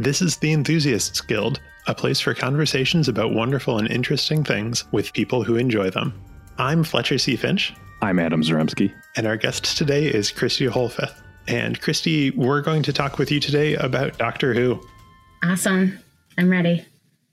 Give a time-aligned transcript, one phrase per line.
[0.00, 5.12] This is the Enthusiasts Guild, a place for conversations about wonderful and interesting things with
[5.12, 6.18] people who enjoy them.
[6.56, 7.36] I'm Fletcher C.
[7.36, 7.74] Finch.
[8.00, 8.94] I'm Adam Zaremski.
[9.14, 11.20] And our guest today is Kristy Holfoth.
[11.48, 14.82] And Kristy, we're going to talk with you today about Doctor Who.
[15.44, 15.98] Awesome.
[16.38, 16.82] I'm ready.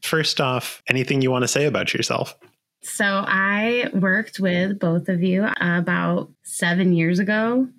[0.02, 2.36] First off, anything you want to say about yourself?
[2.82, 7.70] So, I worked with both of you about seven years ago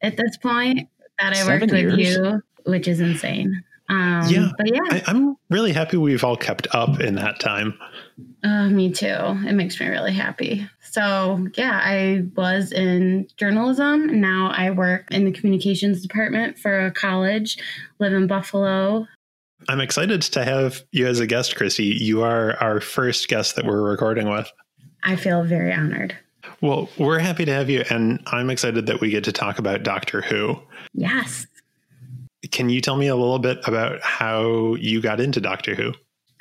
[0.00, 0.88] at this point
[1.18, 3.64] that I Seven worked with you, which is insane.
[3.90, 4.50] Um, Yeah.
[4.56, 7.78] But yeah, I, I'm really happy we've all kept up in that time.
[8.44, 9.06] uh, me too.
[9.06, 10.66] It makes me really happy.
[10.80, 14.20] So, yeah, I was in journalism.
[14.20, 17.58] Now I work in the communications department for a college,
[17.98, 19.06] live in Buffalo.
[19.68, 21.98] I'm excited to have you as a guest, Kristy.
[21.98, 24.50] You are our first guest that we're recording with.
[25.02, 26.16] I feel very honored.
[26.62, 29.82] Well, we're happy to have you, and I'm excited that we get to talk about
[29.82, 30.58] Doctor Who.
[30.94, 31.46] Yes.
[32.50, 35.92] Can you tell me a little bit about how you got into Doctor Who?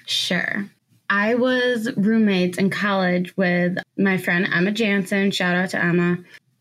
[0.05, 0.69] Sure.
[1.09, 5.31] I was roommates in college with my friend Emma Jansen.
[5.31, 6.17] Shout out to Emma.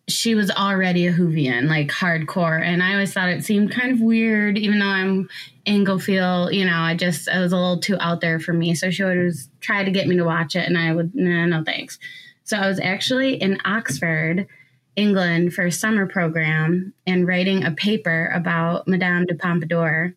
[0.09, 2.63] She was already a Whovian, like hardcore.
[2.63, 5.29] And I always thought it seemed kind of weird, even though I'm
[5.67, 8.75] Anglophile, you know, I just, I was a little too out there for me.
[8.75, 10.67] So she always tried to get me to watch it.
[10.67, 11.99] And I would, nah, no thanks.
[12.45, 14.47] So I was actually in Oxford,
[14.99, 20.15] England for a summer program and writing a paper about Madame de Pompadour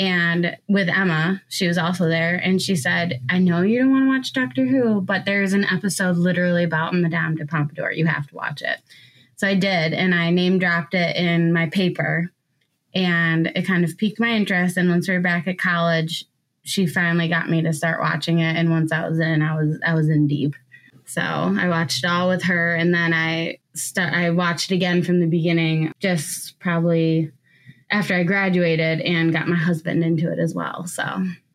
[0.00, 4.04] and with Emma, she was also there, and she said, I know you don't want
[4.04, 7.92] to watch Doctor Who, but there's an episode literally about Madame de Pompadour.
[7.92, 8.78] You have to watch it.
[9.36, 12.32] So I did, and I name dropped it in my paper,
[12.94, 14.78] and it kind of piqued my interest.
[14.78, 16.24] And once we were back at college,
[16.62, 18.56] she finally got me to start watching it.
[18.56, 20.56] And once I was in, I was I was in deep.
[21.10, 25.02] So I watched it all with her, and then I st- I watched it again
[25.02, 27.32] from the beginning, just probably
[27.90, 30.86] after I graduated and got my husband into it as well.
[30.86, 31.04] So,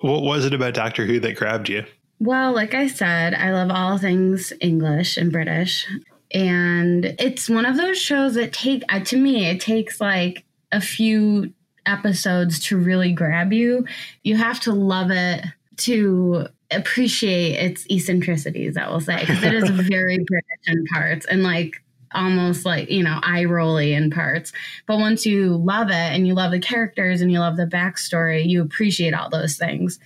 [0.01, 1.85] What was it about Doctor Who that grabbed you?
[2.19, 5.85] well, like I said, I love all things English and British.
[6.33, 10.81] And it's one of those shows that take, uh, to me, it takes like a
[10.81, 11.53] few
[11.85, 13.85] episodes to really grab you.
[14.23, 15.45] You have to love it
[15.77, 21.43] to appreciate its eccentricities, I will say, because it is very British in parts and
[21.43, 21.81] like
[22.13, 24.51] almost like, you know, eye rolly in parts.
[24.87, 28.47] But once you love it and you love the characters and you love the backstory,
[28.47, 29.99] you appreciate all those things.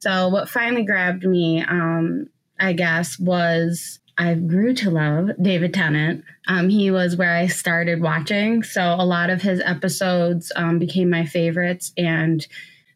[0.00, 2.28] So what finally grabbed me, um,
[2.58, 6.24] I guess, was I grew to love David Tennant.
[6.48, 11.08] Um, he was where I started watching, so a lot of his episodes um, became
[11.08, 11.92] my favorites.
[11.96, 12.46] And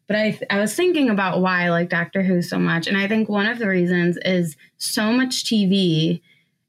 [0.07, 3.07] but I I was thinking about why I like Doctor Who so much, and I
[3.07, 6.21] think one of the reasons is so much TV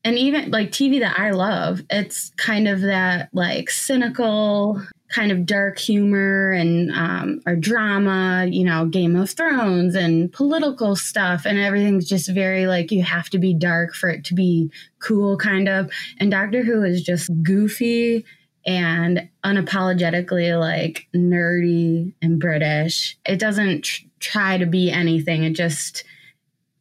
[0.04, 5.44] and even like TV that I love, it's kind of that like cynical, kind of
[5.44, 11.58] dark humor and um, or drama, you know, Game of Thrones and political stuff, and
[11.58, 14.70] everything's just very like you have to be dark for it to be
[15.00, 15.90] cool, kind of.
[16.18, 18.24] And Doctor Who is just goofy
[18.68, 23.18] and unapologetically like nerdy and British.
[23.24, 25.42] It doesn't tr- try to be anything.
[25.42, 26.04] It just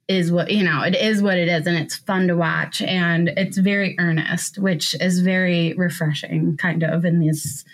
[0.09, 3.27] is what you know it is what it is and it's fun to watch and
[3.35, 7.65] it's very earnest which is very refreshing kind of in these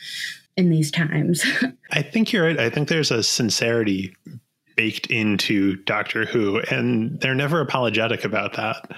[0.58, 1.46] in these times
[1.92, 2.60] I think you're right.
[2.60, 4.16] I think there's a sincerity
[4.76, 8.90] baked into Doctor Who, and they're never apologetic about that.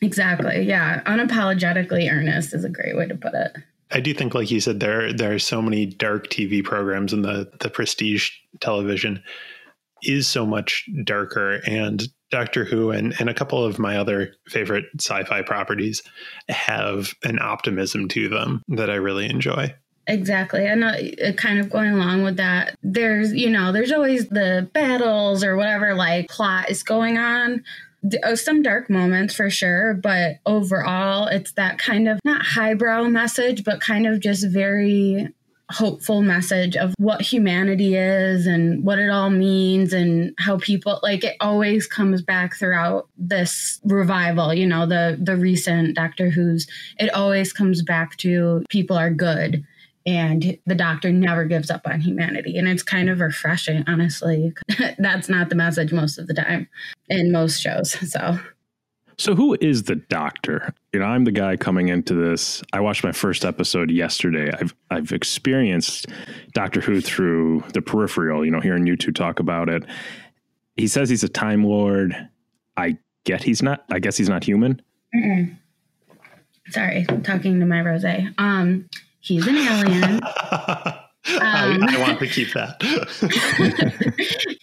[0.00, 3.58] exactly yeah unapologetically earnest is a great way to put it
[3.90, 7.24] I do think, like you said, there there are so many dark TV programs, and
[7.24, 9.22] the the prestige television
[10.02, 11.60] is so much darker.
[11.66, 16.02] And Doctor Who and and a couple of my other favorite sci-fi properties
[16.48, 19.74] have an optimism to them that I really enjoy.
[20.08, 20.66] Exactly.
[20.66, 25.44] And uh, kind of going along with that, there's, you know, there's always the battles
[25.44, 27.62] or whatever, like plot is going on.
[28.22, 33.64] Uh, Some dark moments for sure, but overall, it's that kind of not highbrow message,
[33.64, 35.28] but kind of just very
[35.70, 41.22] hopeful message of what humanity is and what it all means and how people like
[41.24, 46.66] it always comes back throughout this revival you know the the recent doctor who's
[46.98, 49.62] it always comes back to people are good
[50.08, 54.54] and the doctor never gives up on humanity and it's kind of refreshing honestly
[54.98, 56.66] that's not the message most of the time
[57.10, 58.38] in most shows so
[59.20, 60.72] So, who is the doctor?
[60.92, 62.62] You know, I'm the guy coming into this.
[62.72, 64.52] I watched my first episode yesterday.
[64.52, 66.06] I've I've experienced
[66.52, 68.44] Doctor Who through the peripheral.
[68.44, 69.82] You know, hearing you two talk about it.
[70.76, 72.14] He says he's a time lord.
[72.76, 73.84] I get he's not.
[73.90, 74.80] I guess he's not human.
[75.12, 75.56] Mm-mm.
[76.70, 78.04] sorry talking to my rose
[78.36, 78.86] um
[79.28, 80.20] he's an alien
[81.36, 82.80] Um, I, I, want to keep that.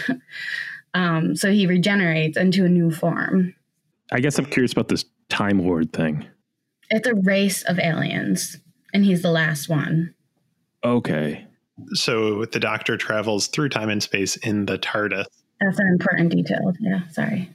[0.94, 3.56] um, so he regenerates into a new form.
[4.12, 6.26] I guess I'm curious about this Time Lord thing?
[6.90, 8.58] It's a race of aliens,
[8.94, 10.14] and he's the last one.
[10.84, 11.48] Okay.
[11.94, 15.26] So the Doctor travels through time and space in the TARDIS.
[15.62, 16.74] That's an important detail.
[16.80, 17.50] Yeah, sorry.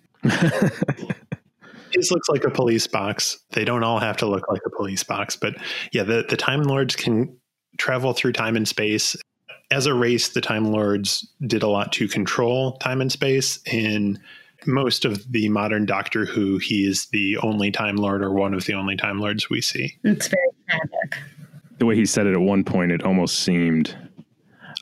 [1.95, 3.39] This looks like a police box.
[3.51, 5.57] They don't all have to look like a police box, but
[5.93, 7.37] yeah, the, the Time Lords can
[7.79, 9.17] travel through time and space.
[9.73, 14.21] As a race, the Time Lords did a lot to control time and space in
[14.67, 18.67] most of the modern Doctor Who, he is the only Time Lord or one of
[18.67, 19.97] the only Time Lords we see.
[20.05, 21.19] It's very tragic.
[21.79, 23.97] The way he said it at one point, it almost seemed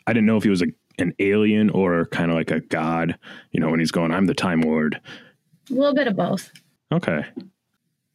[0.08, 0.68] I didn't know if he was a,
[0.98, 3.18] an alien or kind of like a god.
[3.52, 4.98] You know, when he's going, "I'm the Time Lord."
[5.70, 6.50] A little bit of both.
[6.90, 7.26] Okay.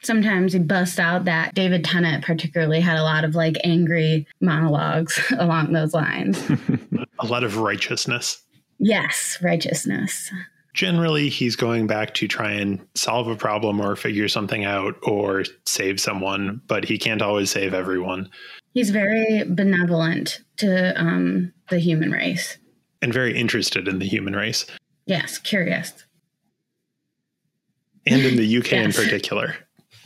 [0.01, 5.21] Sometimes he busts out that David Tennant particularly had a lot of like angry monologues
[5.37, 6.43] along those lines.
[7.19, 8.41] a lot of righteousness.
[8.79, 10.31] Yes, righteousness
[10.73, 15.43] generally he's going back to try and solve a problem or figure something out or
[15.65, 18.29] save someone, but he can't always save everyone.
[18.73, 22.57] He's very benevolent to um, the human race
[23.01, 24.65] and very interested in the human race.
[25.05, 26.05] Yes, curious.
[28.07, 28.97] And in the UK yes.
[28.97, 29.55] in particular.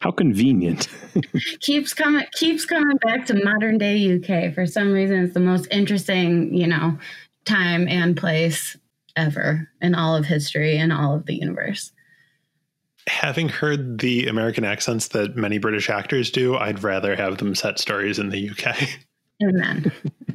[0.00, 0.88] How convenient.
[1.60, 5.68] keeps coming keeps coming back to modern day UK for some reason it's the most
[5.70, 6.98] interesting, you know,
[7.44, 8.76] time and place
[9.16, 11.92] ever in all of history and all of the universe.
[13.08, 17.78] Having heard the American accents that many British actors do, I'd rather have them set
[17.78, 18.88] stories in the UK.
[19.42, 19.92] Amen.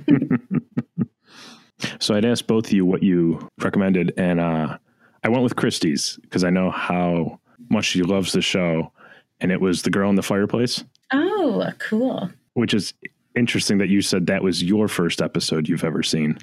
[1.99, 4.77] so I'd ask both of you what you recommended, and uh,
[5.23, 7.39] I went with Kristy's because I know how
[7.69, 8.91] much she loves the show,
[9.39, 10.83] and it was The Girl in the Fireplace.
[11.11, 12.29] Oh, cool.
[12.53, 12.93] Which is
[13.35, 16.37] interesting that you said that was your first episode you've ever seen.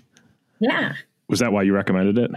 [0.60, 0.94] Yeah.
[1.28, 2.30] Was that why you recommended it?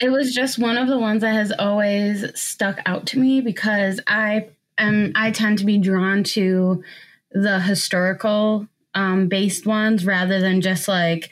[0.00, 4.00] It was just one of the ones that has always stuck out to me because
[4.06, 4.48] I
[4.78, 6.82] am I tend to be drawn to
[7.30, 11.30] the historical um, based ones rather than just like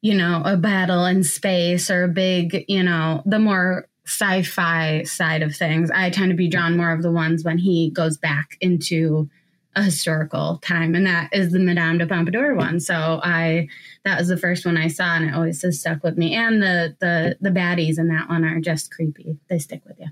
[0.00, 5.42] you know a battle in space or a big you know the more sci-fi side
[5.42, 5.90] of things.
[5.90, 9.30] I tend to be drawn more of the ones when he goes back into
[9.76, 12.80] a historical time, and that is the Madame de Pompadour one.
[12.80, 13.68] So I
[14.04, 16.34] that was the first one I saw, and it always has stuck with me.
[16.34, 20.08] And the the the baddies in that one are just creepy; they stick with you.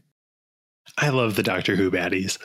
[0.96, 2.38] I love the Doctor Who baddies.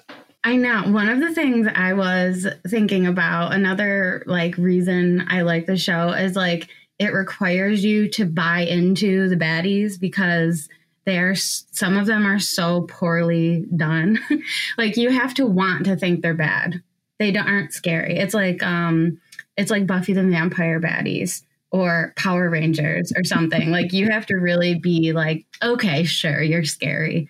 [0.44, 0.84] I know.
[0.92, 6.10] One of the things I was thinking about, another like reason I like the show
[6.10, 6.70] is like
[7.00, 10.70] it requires you to buy into the baddies because
[11.06, 14.20] they're some of them are so poorly done.
[14.78, 16.82] like you have to want to think they're bad
[17.20, 18.18] they aren't scary.
[18.18, 19.20] It's like um,
[19.58, 23.72] it's like Buffy the Vampire Baddies or Power Rangers or something.
[23.72, 27.28] like you have to really be like, okay, sure, you're scary,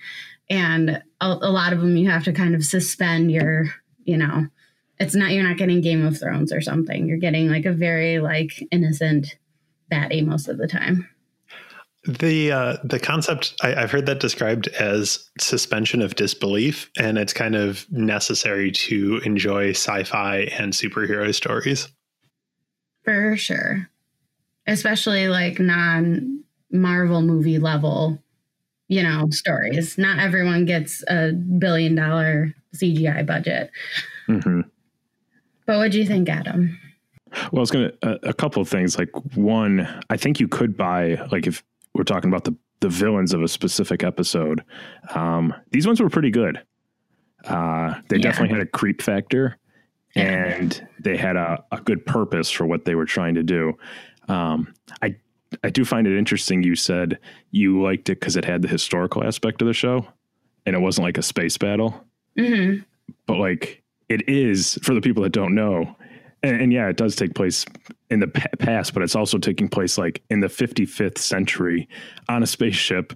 [0.50, 3.66] and a, a lot of them you have to kind of suspend your,
[4.04, 4.48] you know,
[5.00, 7.08] it's not you're not getting Game of Thrones or something.
[7.08, 9.38] You're getting like a very like innocent
[9.92, 11.10] baddie most of the time.
[12.06, 17.32] The uh, the concept I, have heard that described as suspension of disbelief, and it's
[17.32, 21.88] kind of necessary to enjoy sci-fi and superhero stories.
[23.04, 23.90] For sure,
[24.68, 28.22] especially like non Marvel movie level,
[28.94, 29.98] you know, stories.
[29.98, 33.72] Not everyone gets a billion dollar CGI budget.
[34.28, 34.62] Mm-hmm.
[35.66, 36.78] But what do you think, Adam?
[37.52, 39.00] Well, I was going to a couple of things.
[39.00, 41.64] Like one, I think you could buy like if
[41.96, 44.64] we're talking about the the villains of a specific episode.
[45.16, 46.62] Um, these ones were pretty good.
[47.46, 48.24] Uh, they yeah.
[48.24, 49.58] definitely had a creep factor,
[50.16, 53.74] and they had a, a good purpose for what they were trying to do.
[54.28, 55.16] Um, I
[55.64, 56.64] I do find it interesting.
[56.64, 57.20] You said
[57.52, 60.08] you liked it because it had the historical aspect of the show,
[60.66, 62.06] and it wasn't like a space battle.
[62.38, 62.82] Mm-hmm.
[63.28, 65.96] But like it is for the people that don't know
[66.44, 67.66] and, and, yeah, it does take place
[68.10, 71.88] in the past, but it's also taking place like in the 55th century
[72.28, 73.14] on a spaceship.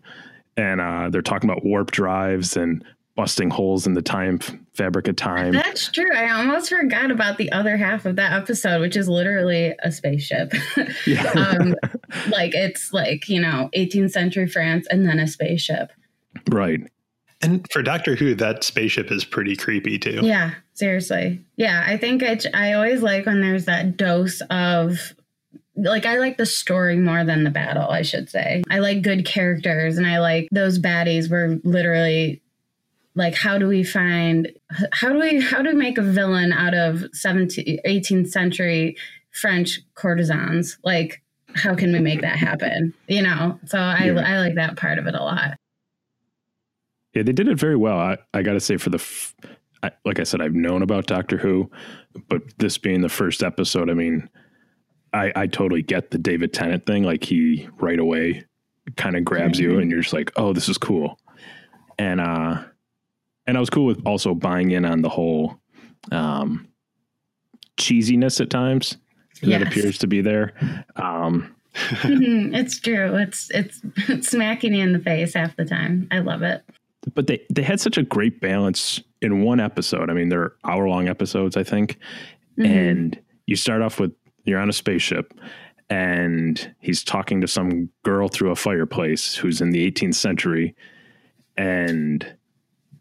[0.55, 2.83] and uh, they're talking about warp drives and
[3.15, 4.39] busting holes in the time
[4.77, 5.53] fabric of time.
[5.53, 6.13] That's true.
[6.15, 10.53] I almost forgot about the other half of that episode, which is literally a spaceship.
[11.05, 11.31] Yeah.
[11.35, 11.75] um,
[12.29, 15.91] like it's like, you know, 18th century France and then a spaceship.
[16.49, 16.81] Right.
[17.41, 20.19] And for Doctor Who, that spaceship is pretty creepy too.
[20.23, 21.45] Yeah, seriously.
[21.55, 25.13] Yeah, I think it, I always like when there's that dose of
[25.75, 28.63] like I like the story more than the battle, I should say.
[28.69, 32.41] I like good characters and I like those baddies were literally
[33.17, 34.47] like how do we find
[34.93, 38.95] how do we how do we make a villain out of 17th 18th century
[39.31, 40.77] french courtesans?
[40.83, 41.21] Like
[41.55, 42.93] how can we make that happen?
[43.07, 44.21] You know so i yeah.
[44.21, 45.57] i like that part of it a lot.
[47.13, 47.97] Yeah they did it very well.
[47.97, 49.35] I, I gotta say for the f-
[49.83, 51.69] I, like i said i've known about doctor who
[52.29, 54.27] but this being the first episode i mean
[55.13, 57.03] i i totally get the david tennant thing.
[57.03, 58.43] Like he right away
[58.95, 59.71] kind of grabs mm-hmm.
[59.71, 61.19] you and you're just like oh this is cool.
[61.99, 62.63] And uh
[63.47, 65.57] and I was cool with also buying in on the whole
[66.11, 66.67] um,
[67.77, 68.97] cheesiness at times
[69.41, 69.59] yes.
[69.59, 70.53] that appears to be there.
[70.97, 72.53] Um, mm-hmm.
[72.53, 73.15] it's true.
[73.15, 76.07] It's, it's it's smacking you in the face half the time.
[76.11, 76.63] I love it.
[77.13, 80.09] But they they had such a great balance in one episode.
[80.09, 81.97] I mean, they're hour long episodes, I think,
[82.57, 82.65] mm-hmm.
[82.65, 84.11] and you start off with
[84.43, 85.33] you're on a spaceship
[85.89, 90.75] and he's talking to some girl through a fireplace who's in the 18th century
[91.55, 92.36] and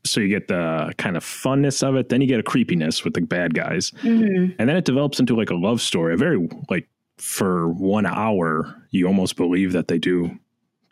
[0.09, 3.15] so you get the kind of funness of it then you get a creepiness with
[3.15, 3.91] the bad guys.
[4.03, 4.53] Mm-hmm.
[4.59, 8.75] and then it develops into like a love story a very like for one hour
[8.91, 10.39] you almost believe that they do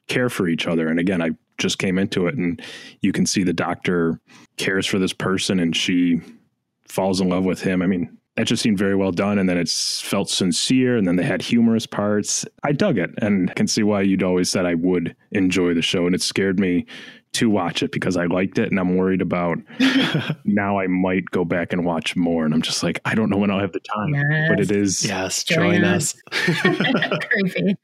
[0.06, 0.88] care for each other.
[0.88, 2.61] And again i just came into it and
[3.00, 4.21] you can see the doctor
[4.56, 6.21] cares for this person and she
[6.88, 7.80] falls in love with him.
[7.83, 11.16] I mean that just seemed very well done and then it's felt sincere and then
[11.16, 12.44] they had humorous parts.
[12.64, 15.83] I dug it and I can see why you'd always said i would enjoy the
[15.83, 16.87] show and it scared me
[17.34, 19.58] to watch it because I liked it and I'm worried about
[20.44, 23.36] now I might go back and watch more and I'm just like I don't know
[23.36, 24.48] when I'll have the time yes.
[24.48, 27.76] but it is yes join, join us, creepy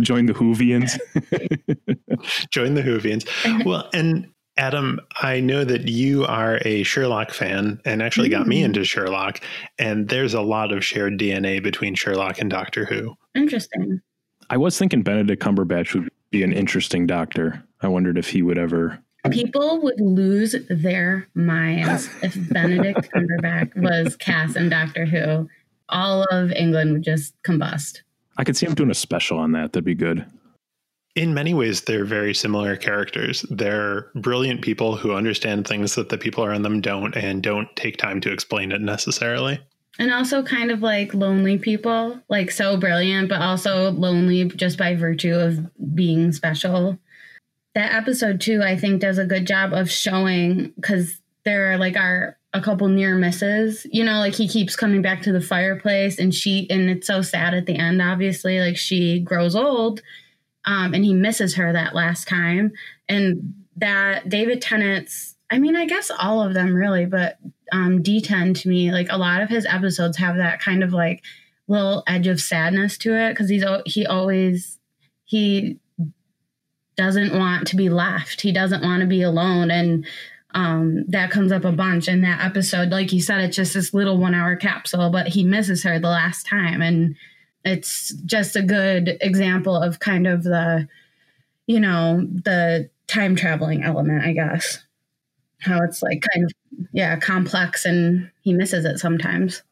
[0.00, 0.98] join the Whovians
[2.50, 8.02] join the Whovians well and Adam, I know that you are a Sherlock fan and
[8.02, 8.66] actually got me mm.
[8.66, 9.40] into Sherlock,
[9.78, 13.14] and there's a lot of shared DNA between Sherlock and Doctor Who.
[13.34, 14.02] Interesting.
[14.50, 17.62] I was thinking Benedict Cumberbatch would be an interesting doctor.
[17.80, 18.98] I wondered if he would ever.
[19.30, 25.48] People would lose their minds if Benedict Cumberbatch was cast in Doctor Who.
[25.88, 28.00] All of England would just combust.
[28.38, 29.72] I could see him doing a special on that.
[29.72, 30.24] That'd be good.
[31.16, 33.44] In many ways, they're very similar characters.
[33.50, 37.96] They're brilliant people who understand things that the people around them don't and don't take
[37.96, 39.60] time to explain it necessarily
[40.00, 44.96] and also kind of like lonely people, like so brilliant, but also lonely just by
[44.96, 45.60] virtue of
[45.94, 46.98] being special.
[47.74, 51.96] That episode too, I think, does a good job of showing because there are like
[51.96, 53.86] are a couple near misses.
[53.92, 57.20] You know, like he keeps coming back to the fireplace, and she and it's so
[57.20, 58.00] sad at the end.
[58.00, 60.00] Obviously, like she grows old,
[60.64, 62.72] um, and he misses her that last time,
[63.06, 65.36] and that David Tennant's.
[65.50, 67.36] I mean, I guess all of them really, but
[67.72, 71.22] um, D10 to me, like a lot of his episodes have that kind of like
[71.68, 74.78] little edge of sadness to it because he's he always
[75.24, 75.78] he
[76.96, 78.40] doesn't want to be left.
[78.40, 80.06] He doesn't want to be alone, and
[80.52, 82.90] um, that comes up a bunch in that episode.
[82.90, 86.08] Like you said, it's just this little one hour capsule, but he misses her the
[86.08, 87.16] last time, and
[87.64, 90.88] it's just a good example of kind of the
[91.66, 94.82] you know the time traveling element, I guess
[95.60, 96.52] how it's like kind of
[96.92, 99.62] yeah complex and he misses it sometimes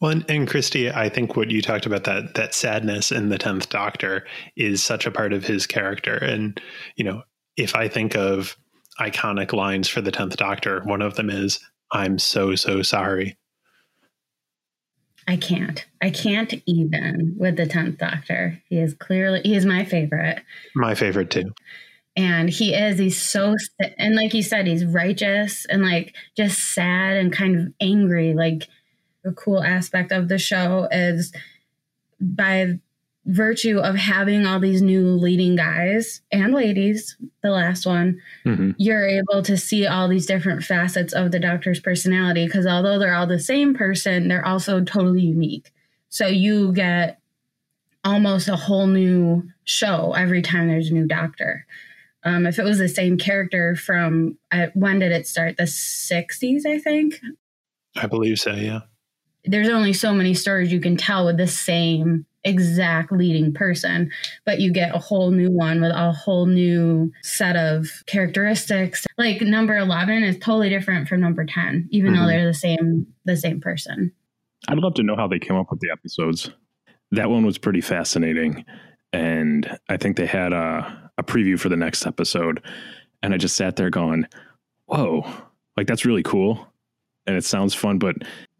[0.00, 3.38] well and, and kristy i think what you talked about that that sadness in the
[3.38, 4.24] 10th doctor
[4.56, 6.60] is such a part of his character and
[6.96, 7.22] you know
[7.56, 8.56] if i think of
[9.00, 11.60] iconic lines for the 10th doctor one of them is
[11.92, 13.36] i'm so so sorry
[15.26, 15.82] I can't.
[16.02, 18.60] I can't even with the 10th Doctor.
[18.68, 20.42] He is clearly, he is my favorite.
[20.74, 21.50] My favorite too
[22.16, 23.54] and he is he's so
[23.98, 28.34] and like you said he's righteous and like just sad and kind of angry.
[28.34, 28.68] Like
[29.24, 31.32] the cool aspect of the show is
[32.20, 32.78] by
[33.26, 38.72] virtue of having all these new leading guys and ladies the last one mm-hmm.
[38.76, 43.14] you're able to see all these different facets of the doctor's personality because although they're
[43.14, 45.72] all the same person they're also totally unique.
[46.10, 47.18] So you get
[48.04, 51.66] almost a whole new show every time there's a new doctor
[52.24, 55.56] um, if it was the same character from uh, when did it start?
[55.56, 57.20] The 60s, I think.
[57.96, 58.80] I believe so, yeah.
[59.44, 64.10] there's only so many stories you can tell with the same exact leading person,
[64.44, 69.06] but you get a whole new one with a whole new set of characteristics.
[69.16, 72.20] Like number 11 is totally different from number 10, even mm-hmm.
[72.20, 74.12] though they're the same the same person.
[74.68, 76.50] I'd love to know how they came up with the episodes.
[77.10, 78.64] That one was pretty fascinating.
[79.14, 82.60] And I think they had a, a preview for the next episode.
[83.22, 84.26] And I just sat there going,
[84.86, 85.24] whoa,
[85.76, 86.66] like that's really cool.
[87.24, 88.16] And it sounds fun, but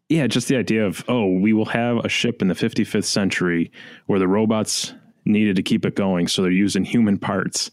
[0.07, 3.69] yeah, just the idea of, oh, we will have a ship in the 55th century
[4.05, 4.93] where the robots
[5.25, 6.29] needed to keep it going.
[6.29, 7.69] So they're using human parts.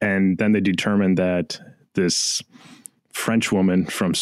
[0.00, 1.60] And then they determined that
[1.92, 2.42] this
[3.12, 4.14] French woman from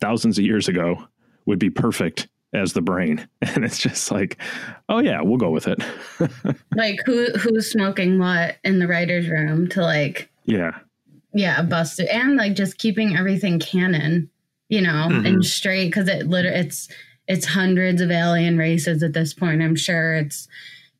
[0.00, 1.08] thousands of years ago
[1.46, 3.28] would be perfect as the brain.
[3.42, 4.38] And it's just like,
[4.88, 5.82] oh yeah, we'll go with it.
[6.76, 10.78] like who who's smoking what in the writer's room to like Yeah.
[11.34, 12.08] Yeah, bust it.
[12.10, 14.30] And like just keeping everything canon
[14.68, 15.26] you know, mm-hmm.
[15.26, 16.88] and straight because it literally it's
[17.26, 19.62] it's hundreds of alien races at this point.
[19.62, 20.48] I'm sure it's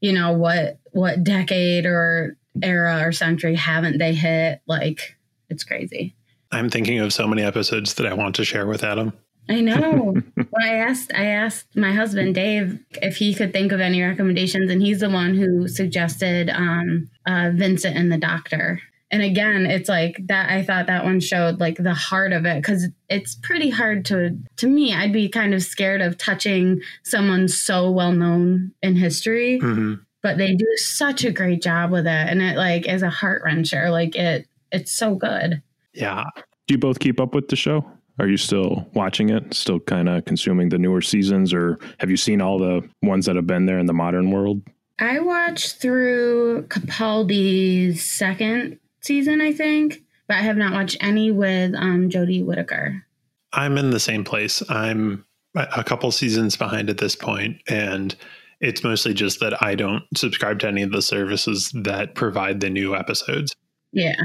[0.01, 4.61] you know what what decade or era or century haven't they hit?
[4.67, 5.17] Like
[5.49, 6.15] it's crazy.
[6.51, 9.13] I'm thinking of so many episodes that I want to share with Adam.
[9.49, 10.15] I know.
[10.37, 14.71] well, I asked I asked my husband Dave if he could think of any recommendations,
[14.71, 18.81] and he's the one who suggested um, uh, Vincent and the Doctor.
[19.11, 22.61] And again it's like that i thought that one showed like the heart of it
[22.61, 27.49] because it's pretty hard to to me i'd be kind of scared of touching someone
[27.49, 29.95] so well known in history mm-hmm.
[30.23, 33.43] but they do such a great job with it and it like is a heart
[33.43, 33.91] wrencher.
[33.91, 35.63] Like it it's so good.
[35.95, 36.25] Yeah.
[36.67, 37.85] Do you both keep up with the show
[38.19, 42.17] are you still watching it still kind of consuming the newer seasons or have you
[42.17, 44.63] seen all the ones that have been there in the modern world
[44.99, 51.75] I watched through Capaldi's second season, I think, but I have not watched any with
[51.77, 53.05] um, Jodie Whittaker.
[53.53, 54.63] I'm in the same place.
[54.69, 58.15] I'm a couple seasons behind at this point, and
[58.61, 62.69] it's mostly just that I don't subscribe to any of the services that provide the
[62.69, 63.55] new episodes.
[63.93, 64.21] Yeah,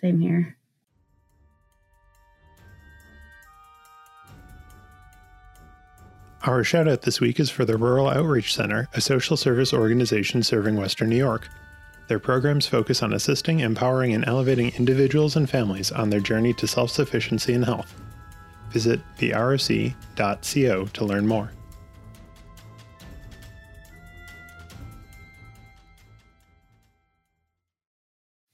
[0.00, 0.56] same here.
[6.44, 10.42] Our shout out this week is for the Rural Outreach Center, a social service organization
[10.42, 11.46] serving Western New York.
[12.08, 16.66] Their programs focus on assisting, empowering, and elevating individuals and families on their journey to
[16.66, 17.94] self sufficiency and health.
[18.70, 21.52] Visit theroc.co to learn more.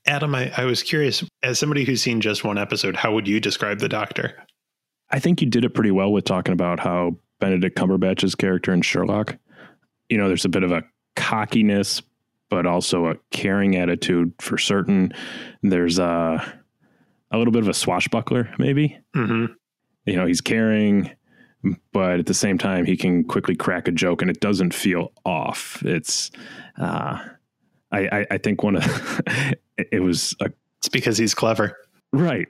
[0.08, 3.38] Adam, I, I, was curious, as somebody who's seen just one episode, how would you
[3.38, 4.34] describe the doctor?
[5.10, 8.82] I think you did it pretty well with talking about how Benedict Cumberbatch's character in
[8.82, 9.36] Sherlock,
[10.08, 10.82] you know, there's a bit of a
[11.14, 12.02] cockiness,
[12.48, 15.12] but also a caring attitude for certain.
[15.62, 16.60] There's a
[17.30, 18.98] a little bit of a swashbuckler, maybe.
[19.14, 19.52] Mm-hmm.
[20.04, 21.10] You know, he's caring,
[21.92, 25.12] but at the same time, he can quickly crack a joke, and it doesn't feel
[25.24, 25.82] off.
[25.84, 26.30] It's,
[26.78, 27.18] uh,
[27.90, 29.20] I, I, I think one of
[29.78, 30.50] it was a.
[30.78, 31.76] It's because he's clever,
[32.12, 32.46] right?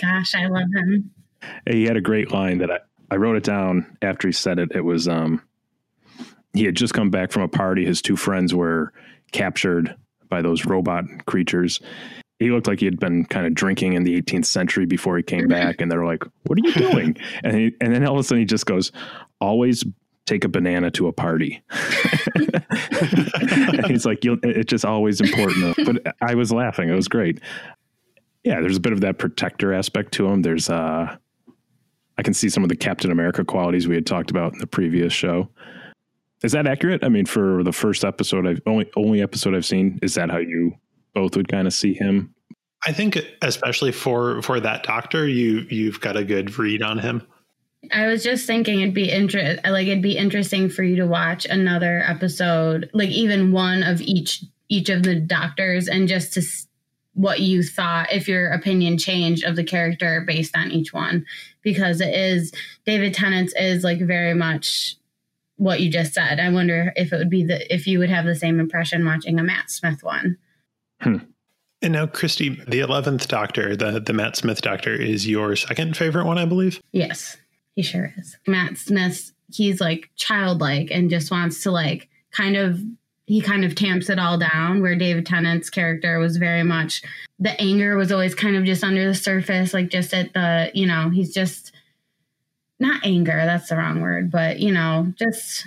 [0.00, 1.10] Gosh, I love him.
[1.68, 2.78] He had a great line that I,
[3.12, 4.72] I wrote it down after he said it.
[4.74, 5.42] It was um,
[6.54, 7.84] he had just come back from a party.
[7.84, 8.94] His two friends were
[9.32, 9.94] captured
[10.30, 11.78] by those robot creatures.
[12.38, 15.22] He looked like he had been kind of drinking in the 18th century before he
[15.22, 18.20] came back, and they're like, "What are you doing?" and he, and then all of
[18.20, 18.92] a sudden he just goes,
[19.42, 19.84] "Always
[20.24, 21.62] take a banana to a party."
[22.34, 27.42] and he's like, "It's just always important." But I was laughing; it was great.
[28.42, 30.40] Yeah, there's a bit of that protector aspect to him.
[30.40, 31.18] There's uh,
[32.18, 34.66] I can see some of the Captain America qualities we had talked about in the
[34.66, 35.48] previous show.
[36.42, 37.04] Is that accurate?
[37.04, 39.98] I mean, for the first episode, I've only only episode I've seen.
[40.02, 40.74] Is that how you
[41.14, 42.34] both would kind of see him?
[42.84, 47.22] I think, especially for for that doctor, you you've got a good read on him.
[47.92, 51.46] I was just thinking it'd be interest like it'd be interesting for you to watch
[51.46, 56.42] another episode, like even one of each each of the doctors, and just to
[57.14, 61.26] what you thought if your opinion changed of the character based on each one,
[61.62, 62.52] because it is
[62.86, 64.96] David Tennant's is like very much
[65.56, 66.40] what you just said.
[66.40, 69.38] I wonder if it would be the if you would have the same impression watching
[69.38, 70.38] a Matt Smith one.
[71.00, 71.16] Hmm.
[71.82, 76.26] And now, Kristy, the eleventh Doctor, the the Matt Smith Doctor, is your second favorite
[76.26, 76.80] one, I believe.
[76.92, 77.36] Yes,
[77.74, 78.36] he sure is.
[78.46, 82.80] Matt Smith, he's like childlike and just wants to like kind of
[83.26, 84.82] he kind of tamps it all down.
[84.82, 87.02] Where David Tennant's character was very much
[87.38, 90.86] the anger was always kind of just under the surface, like just at the you
[90.86, 91.72] know he's just
[92.78, 95.66] not anger, that's the wrong word, but you know, just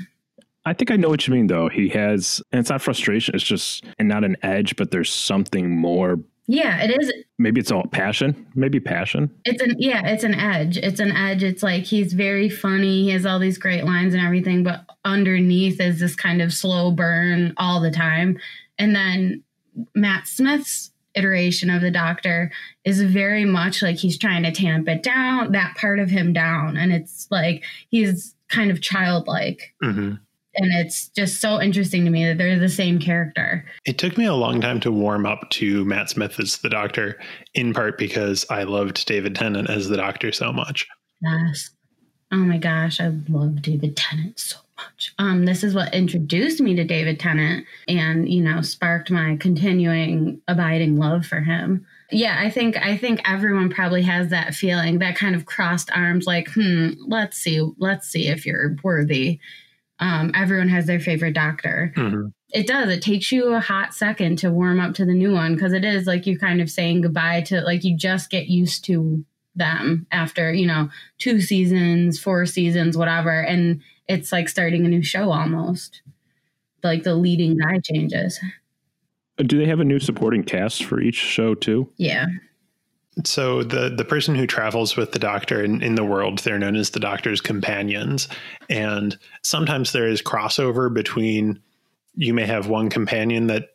[0.66, 1.70] I think I know what you mean though.
[1.70, 5.76] He has and it's not frustration, it's just and not an edge, but there's something
[5.76, 7.12] more Yeah, it is.
[7.40, 8.46] Maybe it's all passion.
[8.56, 9.32] Maybe passion.
[9.46, 10.78] It's an yeah, it's an edge.
[10.78, 11.44] It's an edge.
[11.44, 13.04] It's like he's very funny.
[13.04, 16.92] He has all these great lines and everything, but underneath is this kind of slow
[16.92, 18.38] burn all the time.
[18.78, 19.44] And then
[19.96, 22.52] Matt Smith's iteration of the doctor
[22.84, 26.78] is very much like he's trying to tamp it down, that part of him down.
[26.78, 29.74] And it's like he's kind of childlike.
[29.84, 30.16] Mm-hmm.
[30.58, 33.66] And it's just so interesting to me that they're the same character.
[33.86, 37.20] It took me a long time to warm up to Matt Smith as the doctor,
[37.54, 40.88] in part because I loved David Tennant as the doctor so much.
[41.22, 41.72] Yes.
[42.32, 45.14] Oh my gosh, I love David Tennant so much.
[45.20, 50.42] Um, this is what introduced me to David Tennant and, you know, sparked my continuing
[50.48, 51.86] abiding love for him.
[52.12, 56.28] Yeah, I think I think everyone probably has that feeling, that kind of crossed arms,
[56.28, 59.40] like, hmm, let's see, let's see if you're worthy.
[60.00, 61.94] Um, everyone has their favorite doctor.
[61.96, 62.28] Mm-hmm.
[62.52, 62.90] It does.
[62.90, 65.84] It takes you a hot second to warm up to the new one because it
[65.84, 70.06] is like you're kind of saying goodbye to like you just get used to them
[70.12, 73.42] after, you know, two seasons, four seasons, whatever.
[73.42, 76.02] And it's like starting a new show almost.
[76.84, 78.40] Like the leading guy changes.
[79.38, 81.90] Do they have a new supporting cast for each show too?
[81.98, 82.26] Yeah.
[83.24, 86.76] So the the person who travels with the doctor in, in the world, they're known
[86.76, 88.28] as the doctor's companions.
[88.70, 91.62] And sometimes there is crossover between
[92.16, 93.70] you may have one companion that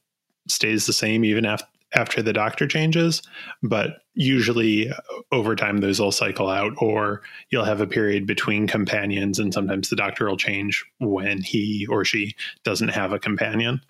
[0.48, 3.20] stays the same even after after the doctor changes,
[3.62, 4.94] but usually uh,
[5.32, 9.88] over time those will cycle out, or you'll have a period between companions, and sometimes
[9.88, 13.80] the doctor will change when he or she doesn't have a companion.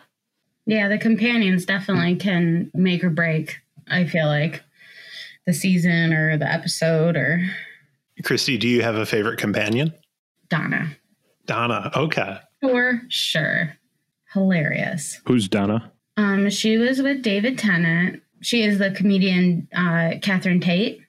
[0.66, 3.58] Yeah, the companions definitely can make or break,
[3.88, 4.62] I feel like,
[5.50, 7.44] the season or the episode or
[8.22, 9.92] Kristy, do you have a favorite companion?
[10.48, 10.96] Donna.
[11.46, 11.90] Donna.
[11.96, 12.38] Okay.
[12.60, 13.76] For sure.
[14.32, 15.20] Hilarious.
[15.26, 15.90] Who's Donna?
[16.16, 18.22] Um, she was with David Tennant.
[18.42, 21.00] She is the comedian uh, Catherine Tate.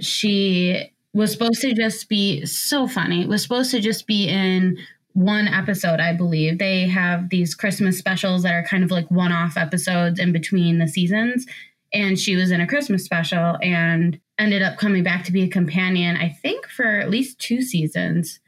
[0.00, 3.22] She was supposed to just be so funny.
[3.22, 4.78] It Was supposed to just be in
[5.12, 6.58] one episode, I believe.
[6.58, 10.88] They have these Christmas specials that are kind of like one-off episodes in between the
[10.88, 11.46] seasons.
[11.92, 15.48] And she was in a Christmas special and ended up coming back to be a
[15.48, 18.40] companion, I think, for at least two seasons.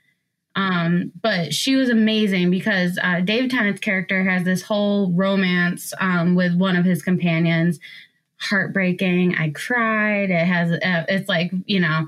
[0.54, 6.34] Um, but she was amazing because uh, David Tennant's character has this whole romance um,
[6.34, 7.78] with one of his companions.
[8.38, 9.36] Heartbreaking.
[9.36, 10.30] I cried.
[10.30, 10.72] It has.
[10.72, 12.06] Uh, it's like you know,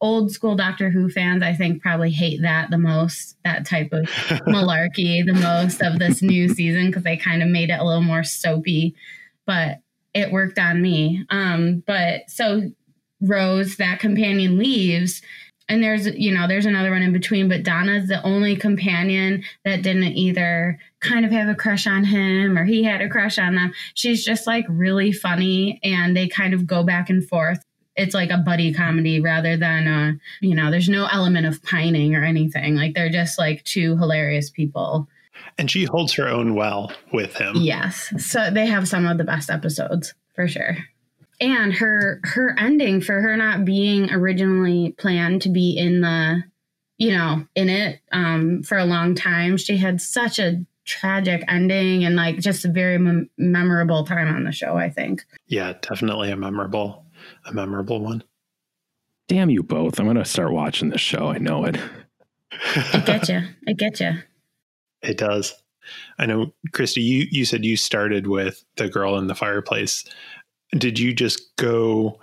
[0.00, 1.42] old school Doctor Who fans.
[1.42, 3.36] I think probably hate that the most.
[3.44, 4.04] That type of
[4.48, 8.02] malarkey the most of this new season because they kind of made it a little
[8.02, 8.96] more soapy.
[9.46, 9.78] But
[10.16, 11.24] it worked on me.
[11.30, 12.70] Um, but so
[13.20, 15.22] Rose, that companion leaves
[15.68, 19.82] and there's you know there's another one in between but donna's the only companion that
[19.82, 23.54] didn't either kind of have a crush on him or he had a crush on
[23.54, 23.72] them.
[23.94, 27.62] She's just like really funny and they kind of go back and forth.
[27.94, 32.14] It's like a buddy comedy rather than uh you know there's no element of pining
[32.14, 32.74] or anything.
[32.74, 35.08] Like they're just like two hilarious people
[35.58, 37.56] And she holds her own well with him.
[37.56, 40.76] yes so they have some of the best episodes for sure
[41.40, 46.42] and her her ending for her not being originally planned to be in the
[46.98, 52.04] you know in it um for a long time she had such a tragic ending
[52.04, 56.30] and like just a very mem- memorable time on the show i think Yeah, definitely
[56.30, 57.04] a memorable,
[57.44, 58.22] a memorable one.
[59.28, 59.98] Damn you both.
[59.98, 61.26] I'm going to start watching this show.
[61.28, 61.76] I know it.
[62.94, 64.12] i get you i get you
[65.06, 65.54] It does.
[66.18, 70.04] I know, Kristy, you, you said you started with The Girl in the Fireplace.
[70.72, 72.18] Did you just go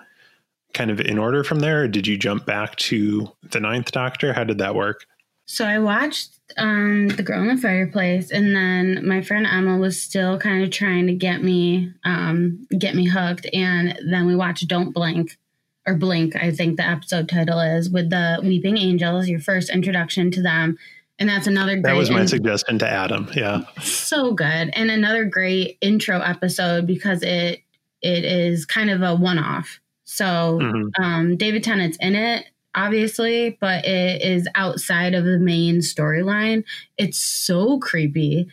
[0.73, 4.33] kind of in order from there, or did you jump back to the Ninth Doctor?
[4.33, 5.05] How did that work?
[5.45, 10.01] So I watched um, The Girl in the Fireplace, and then my friend Emma was
[10.01, 14.67] still kind of trying to get me um, get me hooked, and then we watched
[14.67, 15.37] Don't Blink
[15.85, 20.31] or Blink, I think the episode title is, with the Weeping Angels, your first introduction
[20.31, 20.77] to them,
[21.19, 21.83] and that's another great.
[21.83, 23.29] That was my in- suggestion to Adam.
[23.35, 23.61] Yeah.
[23.81, 27.59] so good, and another great intro episode because it
[28.01, 29.79] it is kind of a one off.
[30.05, 30.89] So Mhm.
[31.01, 32.45] um, David Tennant's in it,
[32.75, 36.63] obviously, but it is outside of the main storyline.
[36.97, 38.47] It's so creepy.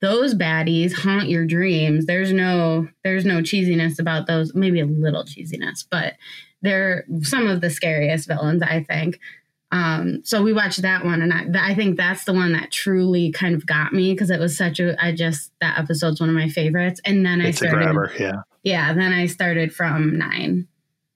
[0.00, 2.06] Those baddies haunt your dreams.
[2.06, 4.54] There's no there's no cheesiness about those.
[4.54, 6.14] Maybe a little cheesiness, but
[6.62, 9.18] they're some of the scariest villains, I think.
[9.74, 13.32] Um, so we watched that one, and I, I think that's the one that truly
[13.32, 14.94] kind of got me because it was such a.
[15.04, 18.12] I just that episode's one of my favorites, and then I It's a started grabber.
[18.18, 18.42] Yeah.
[18.62, 20.68] yeah, then I started from nine.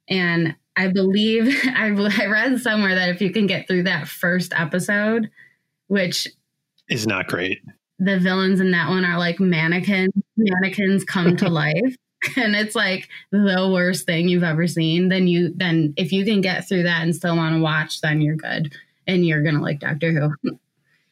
[0.09, 4.53] And I believe I, I read somewhere that if you can get through that first
[4.57, 5.31] episode,
[5.87, 6.27] which
[6.89, 7.61] Is not great.
[8.01, 10.13] the villains in that one are like mannequins.
[10.37, 11.95] mannequins come to life.
[12.37, 16.41] and it's like the worst thing you've ever seen, then you then if you can
[16.41, 18.75] get through that and still want to watch, then you're good
[19.07, 20.59] and you're gonna like Doctor Who.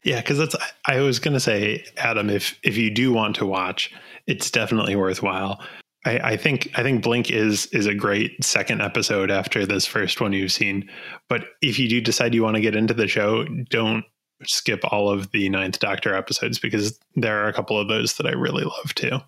[0.03, 3.91] Yeah, because that's I was gonna say, Adam, if if you do want to watch,
[4.27, 5.61] it's definitely worthwhile.
[6.05, 10.21] I, I think I think Blink is is a great second episode after this first
[10.21, 10.89] one you've seen.
[11.27, 14.05] But if you do decide you want to get into the show, don't
[14.45, 18.27] skip all of the Ninth Doctor episodes because there are a couple of those that
[18.27, 19.19] I really love too.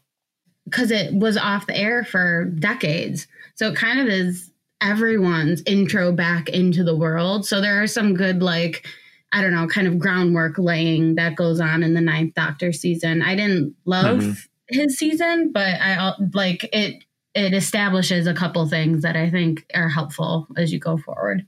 [0.66, 6.12] Because it was off the air for decades, so it kind of is everyone's intro
[6.12, 7.46] back into the world.
[7.46, 8.86] So there are some good like
[9.32, 13.22] I don't know, kind of groundwork laying that goes on in the Ninth Doctor season.
[13.22, 14.34] I didn't love mm-hmm.
[14.70, 17.04] his season, but I like it.
[17.36, 21.46] It establishes a couple things that I think are helpful as you go forward.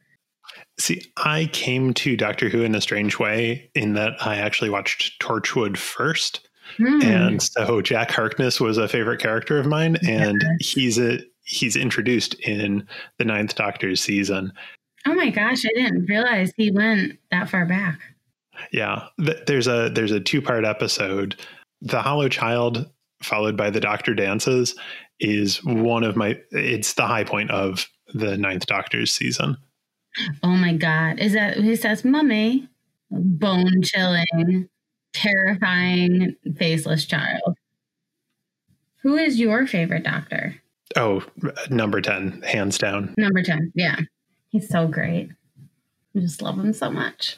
[0.80, 5.20] See, I came to Doctor Who in a strange way in that I actually watched
[5.20, 6.48] Torchwood first.
[6.78, 7.04] Mm.
[7.04, 10.70] And so Jack Harkness was a favorite character of mine, and yes.
[10.70, 14.54] he's a he's introduced in the Ninth Doctor's season.
[15.06, 18.00] Oh my gosh, I didn't realize he went that far back.
[18.72, 21.40] Yeah, there's a there's a two part episode.
[21.82, 22.90] The Hollow Child,
[23.24, 24.76] followed by the Doctor Dances,
[25.20, 26.38] is one of my.
[26.52, 29.58] It's the high point of the Ninth Doctor's season.
[30.44, 32.68] Oh my god, is that he says, "Mummy"?
[33.14, 34.70] Bone chilling,
[35.14, 37.58] terrifying, faceless child.
[39.04, 40.56] Who is your favorite Doctor?
[40.96, 41.24] Oh,
[41.70, 43.14] number ten, hands down.
[43.18, 44.00] Number ten, yeah.
[44.50, 45.30] He's so great.
[46.16, 47.38] I just love him so much.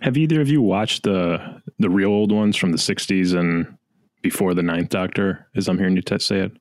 [0.00, 3.76] Have either of you watched the the real old ones from the '60s and
[4.22, 5.46] before the Ninth Doctor?
[5.56, 6.52] As I'm hearing you t- say it.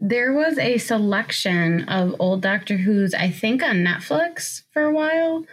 [0.00, 5.44] There was a selection of old Doctor Who's, I think, on Netflix for a while.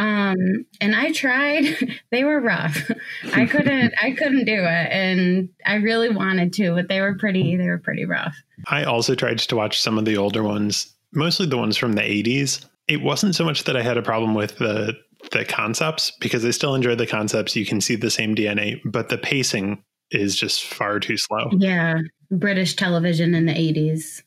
[0.00, 1.76] Um, and I tried.
[2.10, 2.90] they were rough.
[3.34, 3.94] I couldn't.
[4.02, 7.56] I couldn't do it, and I really wanted to, but they were pretty.
[7.56, 8.36] They were pretty rough.
[8.66, 12.02] I also tried to watch some of the older ones, mostly the ones from the
[12.02, 14.94] '80s it wasn't so much that I had a problem with the
[15.30, 17.54] the concepts because I still enjoy the concepts.
[17.54, 21.50] You can see the same DNA, but the pacing is just far too slow.
[21.52, 22.00] Yeah,
[22.32, 24.22] British television in the 80s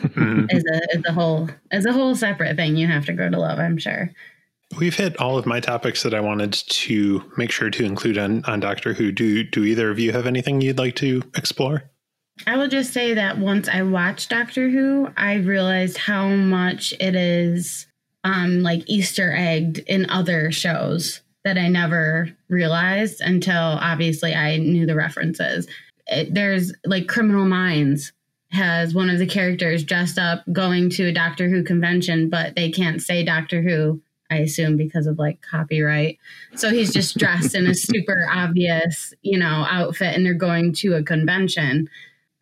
[0.00, 0.46] mm-hmm.
[0.50, 3.38] is a is a whole is a whole separate thing you have to grow to
[3.38, 3.60] love.
[3.60, 4.10] I'm sure.
[4.78, 8.44] We've hit all of my topics that I wanted to make sure to include on
[8.44, 9.12] on Doctor Who.
[9.12, 11.90] Do do either of you have anything you'd like to explore?
[12.46, 17.14] I will just say that once I watched Doctor Who, I realized how much it
[17.14, 17.86] is
[18.24, 24.86] um, like Easter egged in other shows that I never realized until obviously I knew
[24.86, 25.66] the references.
[26.06, 28.12] It, there's like Criminal Minds
[28.50, 32.70] has one of the characters dressed up going to a Doctor Who convention, but they
[32.70, 36.18] can't say Doctor Who, I assume, because of like copyright.
[36.54, 40.94] So he's just dressed in a super obvious, you know, outfit and they're going to
[40.94, 41.88] a convention.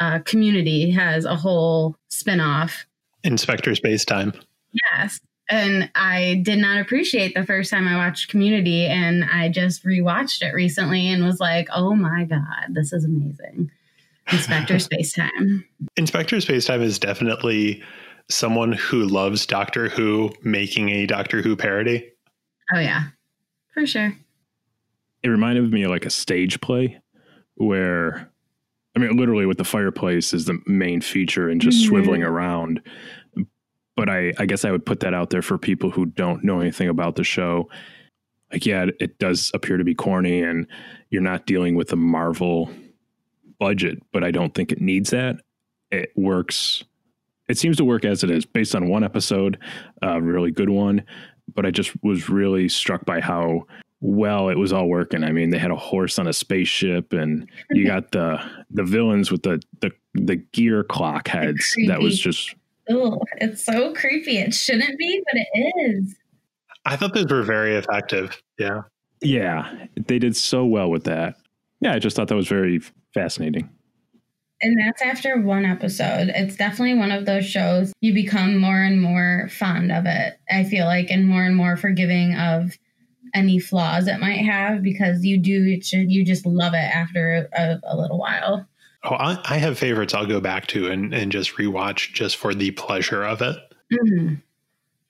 [0.00, 2.86] Uh, community has a whole spin off.
[3.24, 4.32] Inspector Space Time.
[4.92, 9.84] Yes and I did not appreciate the first time I watched Community, and I just
[9.84, 13.70] rewatched it recently and was like, "Oh my god, this is amazing!"
[14.30, 15.64] Inspector Space Time.
[15.96, 17.82] Inspector Space Time is definitely
[18.30, 22.10] someone who loves Doctor Who making a Doctor Who parody.
[22.74, 23.04] Oh yeah,
[23.72, 24.14] for sure.
[25.22, 27.00] It reminded me of like a stage play
[27.54, 28.30] where
[28.96, 31.94] I mean, literally, with the fireplace is the main feature and just mm-hmm.
[31.94, 32.82] swiveling around
[33.98, 36.60] but I, I guess I would put that out there for people who don't know
[36.60, 37.68] anything about the show.
[38.52, 40.68] Like, yeah, it, it does appear to be corny, and
[41.10, 42.70] you're not dealing with a Marvel
[43.58, 45.40] budget, but I don't think it needs that.
[45.90, 46.84] It works.
[47.48, 49.58] It seems to work as it is, based on one episode,
[50.02, 51.02] a really good one.
[51.54, 53.66] But I just was really struck by how
[54.00, 55.24] well it was all working.
[55.24, 58.38] I mean, they had a horse on a spaceship, and you got the
[58.70, 61.74] the villains with the the the gear clock heads.
[61.86, 62.54] That was just
[62.90, 64.38] Oh, it's so creepy.
[64.38, 66.16] It shouldn't be, but it is.
[66.86, 68.40] I thought those were very effective.
[68.58, 68.82] Yeah.
[69.20, 69.86] Yeah.
[70.06, 71.36] They did so well with that.
[71.80, 72.80] Yeah, I just thought that was very
[73.12, 73.68] fascinating.
[74.60, 76.30] And that's after one episode.
[76.34, 80.38] It's definitely one of those shows you become more and more fond of it.
[80.50, 82.76] I feel like, and more and more forgiving of
[83.34, 87.96] any flaws it might have because you do you just love it after a, a
[87.96, 88.66] little while.
[89.04, 92.52] Oh, I, I, have favorites I'll go back to and, and just rewatch just for
[92.52, 93.56] the pleasure of it.
[93.92, 94.34] Mm-hmm.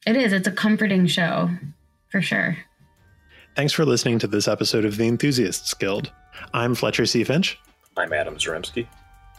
[0.07, 0.33] it is.
[0.33, 1.49] It's a comforting show
[2.11, 2.59] for sure.
[3.57, 6.13] Thanks for listening to this episode of The Enthusiasts Guild.
[6.53, 7.25] I'm Fletcher C.
[7.25, 7.59] Finch.
[7.97, 8.87] I'm Adam Zaremski.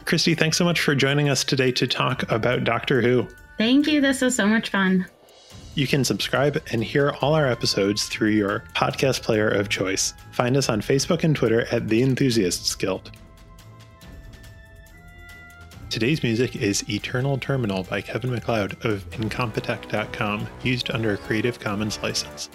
[0.04, 3.28] Kristy, thanks so much for joining us today to talk about Doctor Who.
[3.58, 4.00] Thank you.
[4.00, 5.06] This was so much fun.
[5.74, 10.14] You can subscribe and hear all our episodes through your podcast player of choice.
[10.32, 13.12] Find us on Facebook and Twitter at The Enthusiasts Guild.
[15.90, 21.98] Today's music is Eternal Terminal by Kevin MacLeod of Incompetech.com, used under a Creative Commons
[22.02, 22.48] license.